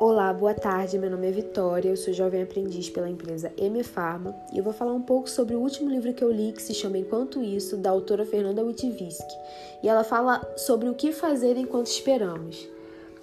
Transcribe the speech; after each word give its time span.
Olá, 0.00 0.32
boa 0.32 0.54
tarde. 0.54 0.96
Meu 0.96 1.10
nome 1.10 1.26
é 1.26 1.32
Vitória, 1.32 1.88
eu 1.88 1.96
sou 1.96 2.14
jovem 2.14 2.40
aprendiz 2.40 2.88
pela 2.88 3.10
empresa 3.10 3.52
M 3.56 3.82
Pharma 3.82 4.32
e 4.52 4.58
eu 4.58 4.62
vou 4.62 4.72
falar 4.72 4.92
um 4.92 5.02
pouco 5.02 5.28
sobre 5.28 5.56
o 5.56 5.60
último 5.60 5.90
livro 5.90 6.14
que 6.14 6.22
eu 6.22 6.30
li 6.30 6.52
que 6.52 6.62
se 6.62 6.72
chama 6.72 6.98
Enquanto 6.98 7.42
Isso, 7.42 7.76
da 7.76 7.90
autora 7.90 8.24
Fernanda 8.24 8.62
Witwiski. 8.62 9.34
E 9.82 9.88
ela 9.88 10.04
fala 10.04 10.40
sobre 10.56 10.88
o 10.88 10.94
que 10.94 11.10
fazer 11.10 11.56
enquanto 11.56 11.88
esperamos. 11.88 12.68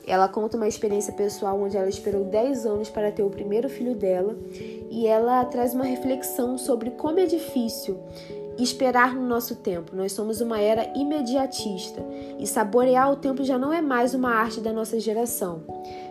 Ela 0.06 0.28
conta 0.28 0.58
uma 0.58 0.68
experiência 0.68 1.14
pessoal 1.14 1.58
onde 1.62 1.78
ela 1.78 1.88
esperou 1.88 2.26
10 2.26 2.66
anos 2.66 2.90
para 2.90 3.10
ter 3.10 3.24
o 3.24 3.30
primeiro 3.30 3.70
filho 3.70 3.96
dela 3.96 4.36
e 4.92 5.08
ela 5.08 5.46
traz 5.46 5.74
uma 5.74 5.86
reflexão 5.86 6.58
sobre 6.58 6.92
como 6.92 7.20
é 7.20 7.26
difícil 7.26 7.98
esperar 8.58 9.16
no 9.16 9.26
nosso 9.26 9.56
tempo. 9.56 9.96
Nós 9.96 10.12
somos 10.12 10.42
uma 10.42 10.60
era 10.60 10.92
imediatista 10.96 12.02
e 12.40 12.46
saborear 12.46 13.12
o 13.12 13.16
tempo 13.16 13.44
já 13.44 13.58
não 13.58 13.74
é 13.74 13.82
mais 13.82 14.14
uma 14.14 14.30
arte 14.30 14.62
da 14.62 14.72
nossa 14.72 15.00
geração. 15.00 15.64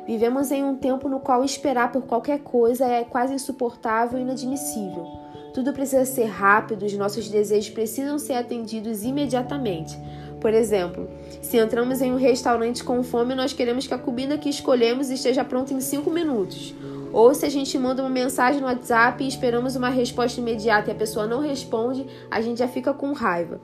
Vivemos 0.06 0.50
em 0.50 0.62
um 0.62 0.76
tempo 0.76 1.08
no 1.08 1.18
qual 1.18 1.42
esperar 1.42 1.90
por 1.90 2.02
qualquer 2.02 2.40
coisa 2.40 2.84
é 2.86 3.04
quase 3.04 3.34
insuportável 3.34 4.18
e 4.18 4.22
inadmissível. 4.22 5.06
Tudo 5.54 5.72
precisa 5.72 6.04
ser 6.04 6.24
rápido, 6.24 6.84
os 6.84 6.92
nossos 6.94 7.28
desejos 7.28 7.70
precisam 7.70 8.18
ser 8.18 8.34
atendidos 8.34 9.02
imediatamente. 9.02 9.96
Por 10.40 10.52
exemplo, 10.52 11.08
se 11.40 11.56
entramos 11.56 12.02
em 12.02 12.12
um 12.12 12.16
restaurante 12.16 12.84
com 12.84 13.02
fome, 13.02 13.34
nós 13.34 13.54
queremos 13.54 13.86
que 13.86 13.94
a 13.94 13.98
comida 13.98 14.36
que 14.36 14.50
escolhemos 14.50 15.08
esteja 15.08 15.42
pronta 15.42 15.72
em 15.72 15.80
5 15.80 16.10
minutos. 16.10 16.74
Ou 17.14 17.32
se 17.32 17.46
a 17.46 17.48
gente 17.48 17.78
manda 17.78 18.02
uma 18.02 18.10
mensagem 18.10 18.60
no 18.60 18.66
WhatsApp 18.66 19.22
e 19.22 19.28
esperamos 19.28 19.76
uma 19.76 19.88
resposta 19.88 20.40
imediata 20.40 20.90
e 20.90 20.92
a 20.92 20.96
pessoa 20.96 21.26
não 21.26 21.40
responde, 21.40 22.04
a 22.30 22.42
gente 22.42 22.58
já 22.58 22.68
fica 22.68 22.92
com 22.92 23.12
raiva. 23.12 23.60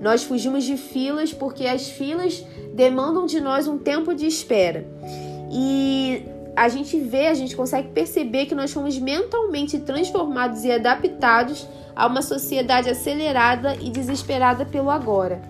Nós 0.00 0.22
fugimos 0.22 0.64
de 0.64 0.76
filas 0.76 1.32
porque 1.32 1.66
as 1.66 1.88
filas 1.88 2.44
demandam 2.74 3.26
de 3.26 3.40
nós 3.40 3.66
um 3.66 3.78
tempo 3.78 4.14
de 4.14 4.26
espera. 4.26 4.86
E 5.50 6.22
a 6.54 6.68
gente 6.68 6.98
vê, 7.00 7.26
a 7.26 7.34
gente 7.34 7.56
consegue 7.56 7.88
perceber 7.88 8.46
que 8.46 8.54
nós 8.54 8.72
fomos 8.72 8.98
mentalmente 8.98 9.78
transformados 9.78 10.64
e 10.64 10.70
adaptados 10.70 11.66
a 11.96 12.06
uma 12.06 12.22
sociedade 12.22 12.88
acelerada 12.88 13.74
e 13.76 13.90
desesperada 13.90 14.64
pelo 14.64 14.90
agora. 14.90 15.42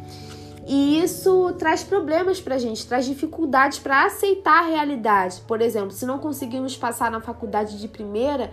E 0.66 1.02
isso 1.02 1.52
traz 1.58 1.82
problemas 1.82 2.40
para 2.40 2.54
a 2.54 2.58
gente, 2.58 2.86
traz 2.86 3.04
dificuldades 3.04 3.80
para 3.80 4.06
aceitar 4.06 4.62
a 4.62 4.66
realidade. 4.68 5.40
Por 5.46 5.60
exemplo, 5.60 5.90
se 5.90 6.06
não 6.06 6.18
conseguimos 6.18 6.76
passar 6.76 7.10
na 7.10 7.20
faculdade 7.20 7.78
de 7.78 7.88
primeira 7.88 8.52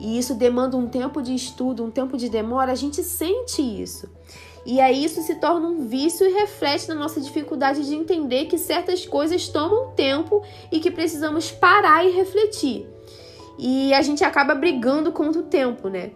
e 0.00 0.18
isso 0.18 0.34
demanda 0.34 0.76
um 0.76 0.88
tempo 0.88 1.20
de 1.20 1.34
estudo, 1.34 1.84
um 1.84 1.90
tempo 1.90 2.16
de 2.16 2.28
demora, 2.30 2.72
a 2.72 2.74
gente 2.74 3.02
sente 3.02 3.60
isso. 3.60 4.08
E 4.70 4.82
aí 4.82 5.02
isso 5.02 5.22
se 5.22 5.36
torna 5.36 5.66
um 5.66 5.88
vício 5.88 6.26
e 6.26 6.30
reflete 6.34 6.88
na 6.88 6.94
nossa 6.94 7.22
dificuldade 7.22 7.86
de 7.86 7.94
entender 7.94 8.44
que 8.44 8.58
certas 8.58 9.06
coisas 9.06 9.48
tomam 9.48 9.92
tempo 9.92 10.42
e 10.70 10.78
que 10.78 10.90
precisamos 10.90 11.50
parar 11.50 12.04
e 12.04 12.10
refletir 12.10 12.86
e 13.58 13.92
a 13.92 14.00
gente 14.02 14.22
acaba 14.22 14.54
brigando 14.54 15.10
contra 15.10 15.40
o 15.40 15.44
tempo, 15.44 15.88
né? 15.88 16.12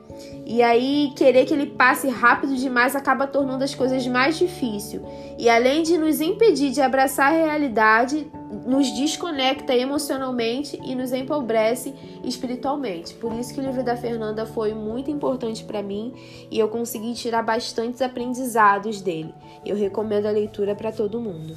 E 0.47 0.62
aí 0.62 1.12
querer 1.17 1.44
que 1.44 1.53
ele 1.53 1.67
passe 1.67 2.09
rápido 2.09 2.55
demais 2.55 2.94
acaba 2.94 3.27
tornando 3.27 3.64
as 3.64 3.75
coisas 3.75 4.06
mais 4.06 4.39
difíceis. 4.39 5.03
E 5.37 5.50
além 5.50 5.83
de 5.83 5.98
nos 5.98 6.20
impedir 6.20 6.70
de 6.70 6.81
abraçar 6.81 7.33
a 7.33 7.37
realidade, 7.37 8.31
nos 8.67 8.91
desconecta 8.92 9.75
emocionalmente 9.75 10.78
e 10.84 10.95
nos 10.95 11.12
empobrece 11.12 11.95
espiritualmente. 12.22 13.14
Por 13.14 13.33
isso 13.33 13.55
que 13.55 13.61
o 13.61 13.62
livro 13.62 13.83
da 13.83 13.97
Fernanda 13.97 14.44
foi 14.44 14.75
muito 14.75 15.11
importante 15.11 15.64
para 15.64 15.83
mim 15.83 16.12
e 16.50 16.59
eu 16.59 16.69
consegui 16.69 17.14
tirar 17.14 17.42
bastantes 17.42 18.03
aprendizados 18.03 19.00
dele. 19.00 19.34
Eu 19.64 19.77
recomendo 19.77 20.27
a 20.27 20.31
leitura 20.31 20.75
para 20.75 20.92
todo 20.92 21.20
mundo. 21.20 21.56